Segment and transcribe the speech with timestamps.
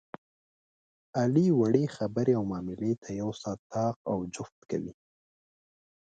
[1.19, 4.93] علي وړې خبرې او معاملې ته یو ساعت طاق او جفت کوي.